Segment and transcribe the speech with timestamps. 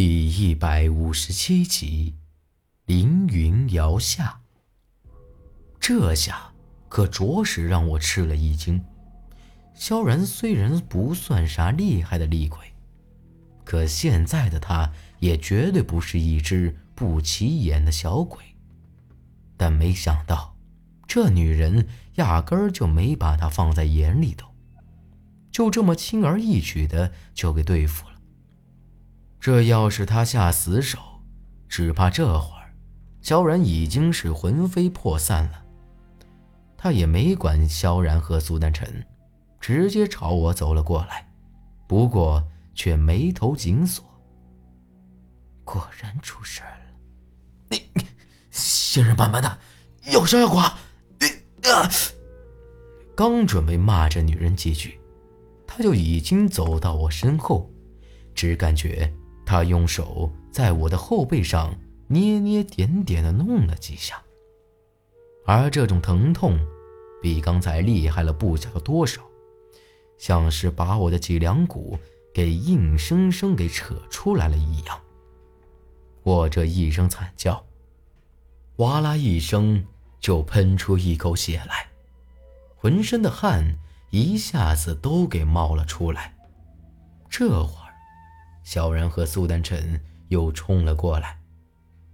[0.00, 2.14] 第一百五十七集，
[2.86, 4.42] 凌云摇下。
[5.80, 6.52] 这下
[6.88, 8.80] 可着实让我吃了一惊。
[9.74, 12.60] 萧然虽然不算啥厉害的厉鬼，
[13.64, 18.44] 可现在的他也绝对不是一只不起眼的小鬼。
[19.56, 20.56] 但没想到，
[21.08, 24.48] 这女人压根儿就没把他放在眼里头，
[25.50, 28.07] 就这么轻而易举的就给对付了。
[29.40, 30.98] 这要是他下死手，
[31.68, 32.74] 只怕这会儿，
[33.22, 35.64] 萧然已经是魂飞魄散了。
[36.76, 39.06] 他也没管萧然和苏丹晨，
[39.60, 41.28] 直接朝我走了过来，
[41.86, 44.04] 不过却眉头紧锁。
[45.64, 46.70] 果然出事了！
[47.70, 47.82] 你，
[48.50, 49.58] 仙人板板的，
[50.12, 50.72] 要杀要剐！
[51.20, 51.90] 你啊！
[53.14, 54.98] 刚准备骂这女人几句，
[55.66, 57.70] 他就已经走到我身后，
[58.34, 59.12] 只感觉。
[59.48, 61.74] 他用手在我的后背上
[62.06, 64.22] 捏捏点点的弄了几下，
[65.46, 66.58] 而这种疼痛
[67.22, 69.22] 比刚才厉害了不晓得多少，
[70.18, 71.98] 像是把我的脊梁骨
[72.34, 75.00] 给硬生生给扯出来了一样。
[76.24, 77.64] 我这一声惨叫，
[78.76, 79.82] 哇啦一声
[80.20, 81.88] 就喷出一口血来，
[82.76, 83.78] 浑身的汗
[84.10, 86.36] 一下子都给冒了出来。
[87.30, 87.87] 这会儿。
[88.68, 91.38] 小然和苏丹晨又冲了过来，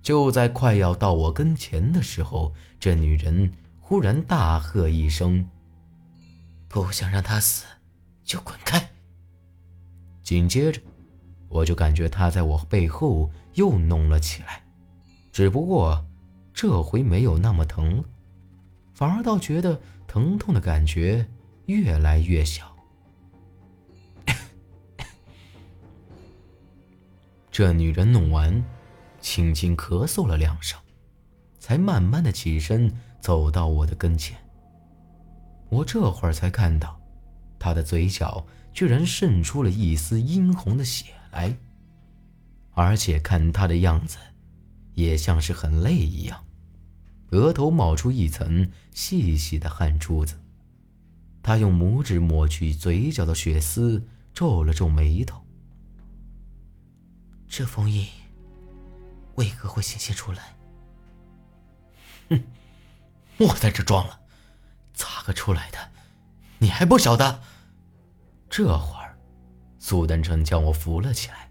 [0.00, 5.44] 就在快要到我跟前的时候，这女人忽然大喝一声
[6.68, 7.64] ：“不想让他死，
[8.22, 8.90] 就滚开！”
[10.22, 10.80] 紧接着，
[11.48, 14.62] 我就感觉她在我背后又弄了起来，
[15.32, 16.06] 只不过
[16.54, 18.04] 这回没有那么疼了，
[18.94, 21.26] 反而倒觉得疼痛的感觉
[21.64, 22.75] 越来越小。
[27.56, 28.62] 这女人弄完，
[29.18, 30.78] 轻轻咳嗽了两声，
[31.58, 34.36] 才慢慢的起身走到我的跟前。
[35.70, 37.00] 我这会儿才看到，
[37.58, 41.56] 她的嘴角居然渗出了一丝殷红的血来，
[42.72, 44.18] 而且看她的样子，
[44.92, 46.44] 也像是很累一样，
[47.30, 50.38] 额头冒出一层细细的汗珠子。
[51.42, 55.40] 她用拇指抹去嘴角的血丝，皱了皱眉头。
[57.48, 58.06] 这封印
[59.36, 60.56] 为何会显现出来？
[62.28, 62.42] 哼，
[63.38, 64.20] 莫在这装了，
[64.92, 65.78] 咋个出来的？
[66.58, 67.40] 你还不晓得？
[68.48, 69.16] 这会儿，
[69.78, 71.50] 苏丹成将我扶了起来，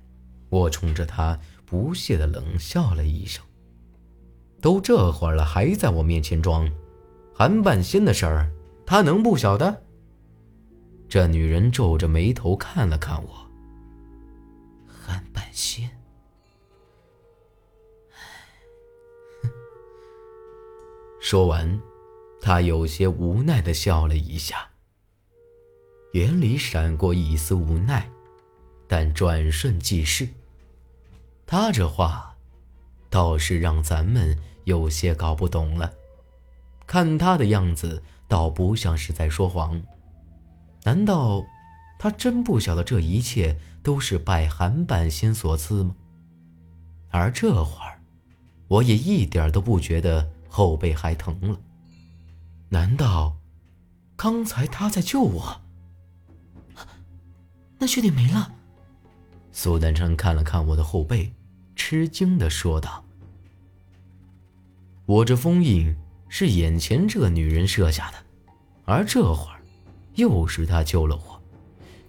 [0.50, 3.44] 我冲着他不屑的冷笑了一声。
[4.62, 6.70] 都这会儿了，还在我面前装？
[7.34, 8.52] 韩半仙的事儿，
[8.86, 9.84] 他能不晓得？
[11.08, 13.45] 这女人皱着眉头看了看我。
[15.56, 15.90] 韩半仙，
[21.22, 21.82] 说完，
[22.42, 24.70] 他有些无奈的笑了一下，
[26.14, 28.12] 眼里闪过一丝无奈，
[28.86, 30.28] 但转瞬即逝。
[31.48, 32.36] 他这话，
[33.10, 35.94] 倒是让咱们有些搞不懂了。
[36.86, 39.82] 看他的样子，倒不像是在说谎。
[40.84, 41.42] 难道？
[41.98, 45.96] 他真不晓得这一切都是拜韩半仙所赐吗？
[47.10, 48.00] 而这会儿，
[48.68, 51.60] 我也一点都不觉得后背还疼了。
[52.70, 53.38] 难道
[54.16, 55.62] 刚才他在救我？
[57.78, 58.54] 那确定没了？
[59.52, 61.34] 苏丹城看了看我的后背，
[61.76, 63.06] 吃惊的说道
[65.08, 65.96] ：“我这封印
[66.28, 68.18] 是眼前这个女人设下的，
[68.84, 69.62] 而这会儿
[70.16, 71.35] 又是她救了我。”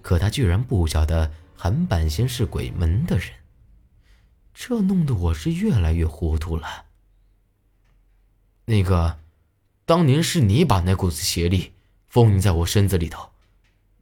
[0.07, 3.29] 可他居然不晓得韩半仙是鬼门的人，
[4.55, 6.85] 这弄得我是越来越糊涂了。
[8.67, 9.19] 那个，
[9.85, 11.73] 当年是你把那股子邪力
[12.09, 13.31] 封印在我身子里头，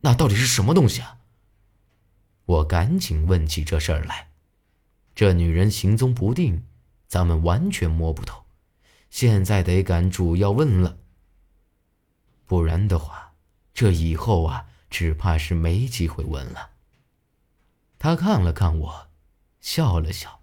[0.02, 1.16] 那到底是什么东西啊？
[2.44, 4.28] 我赶紧问起这事儿来。
[5.14, 6.64] 这女人行踪不定，
[7.08, 8.44] 咱们完全摸不透，
[9.08, 10.98] 现在得赶主要问了，
[12.44, 13.32] 不然的话，
[13.72, 14.66] 这以后啊。
[14.94, 16.70] 只怕是没机会问了。
[17.98, 19.08] 他看了看我，
[19.60, 20.40] 笑了笑，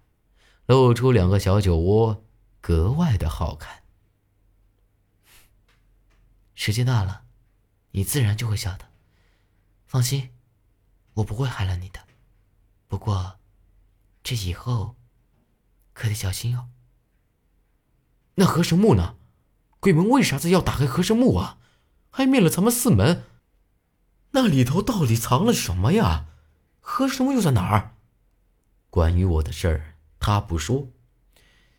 [0.66, 2.22] 露出两个小酒窝，
[2.60, 3.82] 格外的好看。
[6.54, 7.24] 时间到了，
[7.92, 8.90] 你自然就会晓得。
[9.86, 10.34] 放心，
[11.14, 12.00] 我不会害了你的。
[12.88, 13.38] 不过，
[14.22, 14.96] 这以后
[15.94, 16.68] 可得小心哦。
[18.34, 19.16] 那和神木呢？
[19.80, 21.56] 鬼门为啥子要打开和神木啊？
[22.10, 23.24] 还灭了咱们四门。
[24.32, 26.26] 那里头到底藏了什么呀？
[26.80, 27.94] 和什么又在哪儿？
[28.90, 30.88] 关于我的事儿，他不说；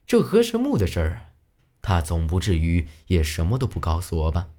[0.08, 1.34] 这何神木的事儿，
[1.82, 4.50] 他总不至于也什么都不告诉我吧？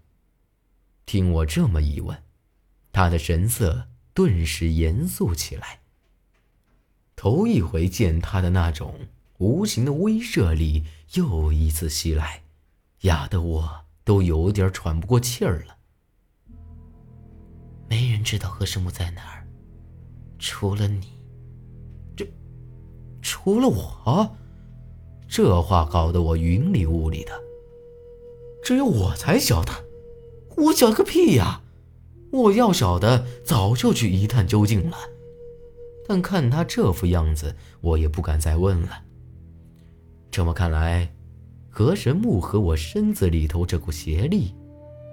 [1.06, 2.22] 听我这么一问，
[2.92, 5.80] 他的神色顿时严肃起来。
[7.16, 9.06] 头一回见他的那种
[9.38, 12.42] 无形的威慑力又一次袭来，
[13.02, 15.73] 压得我都有点喘不过气儿了。
[17.94, 19.46] 没人知道何神木在哪儿，
[20.36, 21.12] 除了你。
[22.16, 22.26] 这，
[23.22, 24.36] 除了我，
[25.28, 27.30] 这话搞得我云里雾里的。
[28.64, 29.72] 只有我才晓得，
[30.56, 31.62] 我晓得个屁呀！
[32.32, 34.96] 我要晓得，早就去一探究竟了。
[36.08, 39.04] 但看他这副样子，我也不敢再问了。
[40.32, 41.14] 这么看来，
[41.70, 44.52] 何神木和我身子里头这股邪力，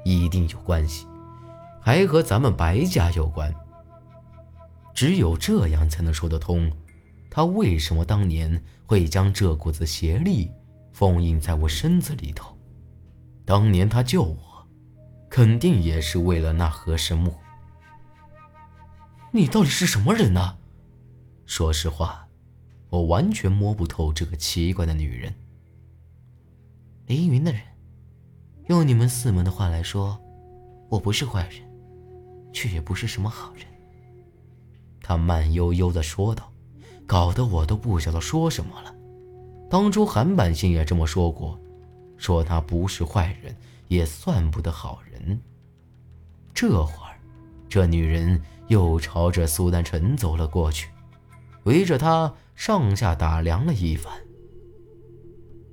[0.04, 1.06] 一定有关系，
[1.82, 3.54] 还和咱们白家有关。
[4.94, 6.72] 只有这样才能说得通，
[7.30, 10.52] 他为什么当年会将这股子邪力
[10.94, 12.56] 封印在我身子里头？
[13.46, 14.68] 当年他救我，
[15.30, 17.34] 肯定也是为了那和神木。
[19.32, 20.58] 你到底是什么人呢？
[21.46, 22.28] 说实话，
[22.90, 25.34] 我完全摸不透这个奇怪的女人。
[27.08, 27.62] 凌云的人，
[28.68, 30.22] 用你们四门的话来说，
[30.90, 31.62] 我不是坏人，
[32.54, 33.66] 却也不是什么好人。
[35.02, 36.52] 他慢悠悠的说道，
[37.08, 38.96] 搞得我都不晓得说什么了。
[39.70, 41.60] 当初韩半仙也这么说过，
[42.18, 43.56] 说他不是坏人，
[43.88, 45.42] 也算不得好人。
[46.54, 47.20] 这会儿，
[47.68, 50.90] 这女人又朝着苏丹臣走了过去。
[51.64, 54.12] 围着他上下打量了一番，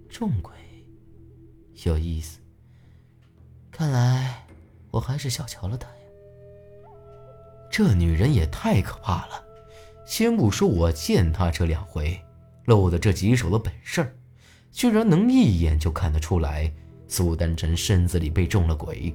[0.09, 0.53] 众鬼，
[1.85, 2.39] 有意思。
[3.71, 4.45] 看来
[4.91, 5.89] 我还是小瞧了他。
[7.71, 9.45] 这女人也太可怕了，
[10.07, 12.19] 先不说我见她这两回
[12.65, 14.17] 露的这几手的本事，
[14.73, 16.73] 居然能一眼就看得出来
[17.07, 19.15] 苏丹臣身子里被中了鬼，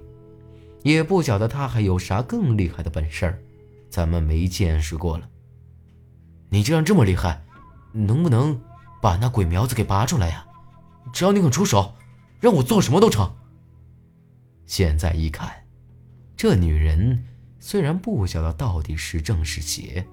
[0.81, 3.44] 也不晓得他还有啥更厉害的本事，
[3.89, 5.29] 咱们没见识过了。
[6.50, 7.44] 你既然这么厉害，
[7.91, 8.59] 能不能
[9.01, 10.45] 把那鬼苗子给拔出来呀？
[11.11, 11.94] 只要你肯出手，
[12.39, 13.31] 让我做什么都成。
[14.65, 15.51] 现在一看，
[16.35, 17.23] 这女人
[17.65, 20.06] 虽然不晓得到底是正是邪，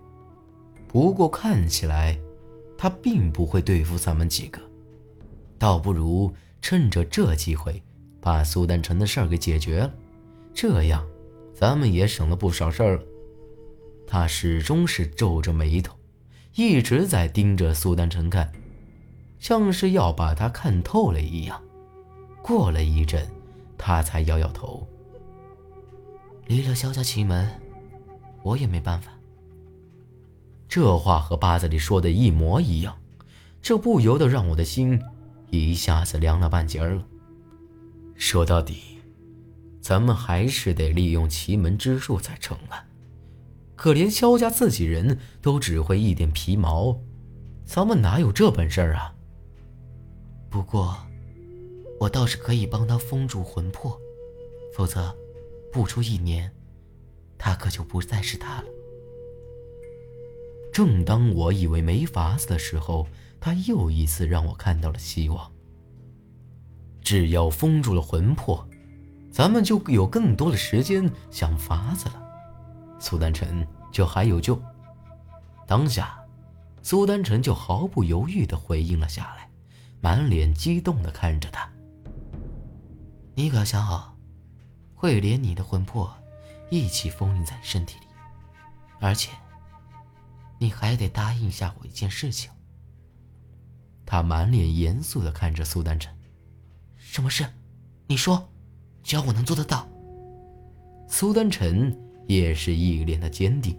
[0.87, 2.17] 不过看起来
[2.79, 4.61] 他并不会对付咱们几个，
[5.59, 6.33] 倒不如
[6.63, 7.83] 趁着这机会
[8.21, 9.93] 把苏丹臣的事儿给解决了，
[10.55, 11.05] 这样
[11.53, 13.03] 咱们也省了不少事儿了。
[14.07, 15.97] 他始终是皱着眉头。
[16.55, 18.53] 一直在盯着苏丹臣看，
[19.41, 21.61] 像是要把他看透了一样。
[22.43, 23.29] 过了一阵，
[23.77, 24.87] 他才摇摇头。
[26.51, 27.49] 离了萧家奇门，
[28.43, 29.13] 我也没办法。
[30.69, 32.99] 这话和八字里说的一模一样，
[33.63, 35.01] 这不由得让我的心
[35.51, 37.07] 一下子凉了半截了。
[38.17, 38.99] 说到底，
[39.81, 42.85] 咱们还是得利用奇门之术才成啊。
[43.77, 46.99] 可连萧家自己人都只会一点皮毛，
[47.65, 49.15] 咱们哪有这本事啊？
[50.49, 50.97] 不过，
[52.01, 53.97] 我倒是可以帮他封住魂魄，
[54.75, 55.15] 否则，
[55.73, 56.53] 不出一年，
[57.39, 58.65] 他可就不再是他了。
[60.73, 63.07] 正当我以为没法子的时候，
[63.41, 65.51] 他又一次让我看到了希望。
[67.03, 68.69] 只要封住了魂魄，
[69.33, 72.23] 咱们就有更多的时间想法子了。
[72.99, 74.61] 苏丹臣就还有救。
[75.67, 76.19] 当下，
[76.83, 79.49] 苏丹臣就毫不犹豫地回应了下来，
[80.01, 81.69] 满脸激动地看着他
[83.35, 84.17] ：“你可想好，
[85.01, 86.15] 会连你的魂魄
[86.69, 88.07] 一起封印在身体里，
[89.01, 89.31] 而且，
[90.59, 92.51] 你还得答应下我一件事情。”
[94.05, 96.15] 他满脸严肃地看着苏丹晨
[96.99, 97.47] ：“什么事？
[98.09, 98.47] 你说，
[99.03, 99.89] 只要我能做得到。”
[101.09, 101.99] 苏丹晨。
[102.27, 103.77] 也是一脸的坚定。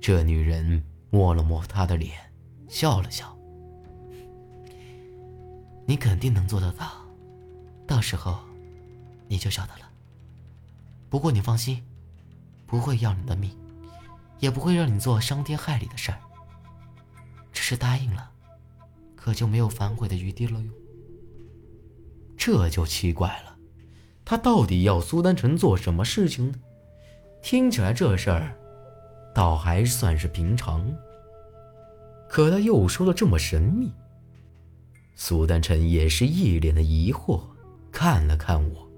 [0.00, 2.16] 这女人摸了摸他的脸，
[2.68, 3.36] 笑了笑
[5.88, 7.04] ：“你肯定能做得到，
[7.84, 8.38] 到时候
[9.26, 9.91] 你就晓得了。
[11.12, 11.84] 不过你放心，
[12.64, 13.50] 不会要你的命，
[14.38, 16.18] 也不会让你做伤天害理的事儿。
[17.52, 18.30] 只是答应了，
[19.14, 20.70] 可就没有反悔的余地了哟。”
[22.34, 23.54] 这就奇怪了，
[24.24, 26.58] 他到底要苏丹臣做什么事情呢？
[27.42, 28.56] 听起来这事儿，
[29.34, 30.90] 倒还算是平常。
[32.26, 33.92] 可他又说的这么神秘。
[35.14, 37.42] 苏丹臣也是一脸的疑惑，
[37.92, 38.88] 看了看我。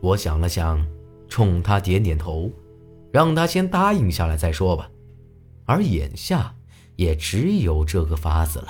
[0.00, 0.84] 我想了想，
[1.30, 2.52] 冲他点点头，
[3.10, 4.90] 让他先答应下来再说吧。
[5.64, 6.54] 而眼下，
[6.96, 8.68] 也只有这个法子了，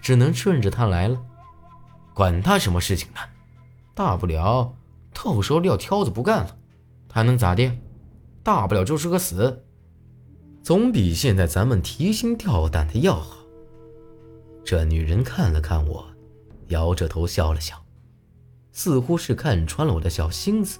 [0.00, 1.20] 只能顺着他来了。
[2.14, 3.20] 管他什么事情呢？
[3.94, 4.76] 大不了
[5.12, 6.56] 到时候撂挑子不干了，
[7.08, 7.72] 他能咋的？
[8.42, 9.64] 大不了就是个死，
[10.62, 13.38] 总比现在咱们提心吊胆的要好。
[14.64, 16.06] 这女人看了看我，
[16.68, 17.82] 摇着头笑了笑，
[18.72, 20.78] 似乎是看穿了我的小心思，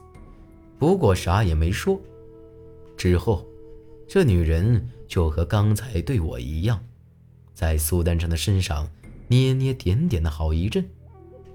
[0.79, 2.01] 不过啥也没说。
[2.97, 3.47] 之后，
[4.09, 6.83] 这女人就和刚才对我一样，
[7.55, 8.89] 在苏丹城的身上
[9.29, 10.85] 捏捏点点的好一阵，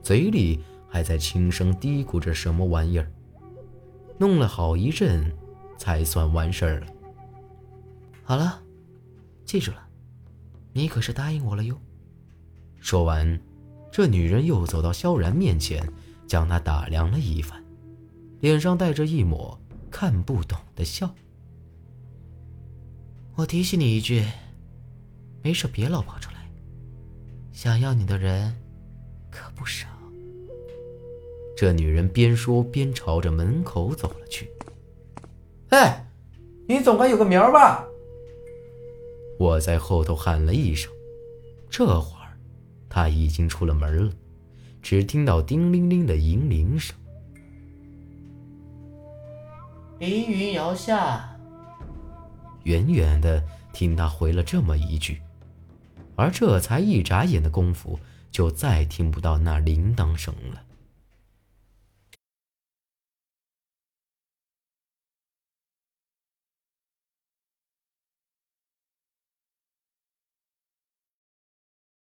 [0.01, 3.12] 嘴里还在轻声嘀咕着什么玩意儿，
[4.18, 5.32] 弄了好一阵。
[5.78, 6.88] 才算完事儿了。
[8.22, 8.62] 好了，
[9.46, 9.88] 记住了，
[10.74, 11.75] 你可是答应我了哟。
[12.80, 13.42] 说完，
[13.92, 15.92] 这女人又走到萧然面前，
[16.28, 17.61] 将他打量了一番，
[18.42, 19.58] 脸上带着一抹
[19.90, 21.14] 看不懂的笑。
[23.36, 24.26] 我提醒你一句，
[25.44, 26.50] 没事别老跑出来，
[27.54, 28.54] 想要你的人
[29.30, 29.88] 可不少。
[31.56, 34.50] 这女人边说边朝着门口走了去。
[35.70, 36.06] 哎，
[36.68, 37.86] 你总该有个名儿吧？
[39.38, 40.92] 我在后头喊了一声，
[41.70, 42.38] 这会儿
[42.90, 44.14] 他已经出了门了，
[44.82, 46.96] 只听到叮铃铃的银铃声。
[50.01, 51.29] 凌云摇下，
[52.63, 55.22] 远远的听他回了这么一句，
[56.15, 58.00] 而这才一眨眼的功夫，
[58.31, 60.63] 就再听不到那铃铛声了。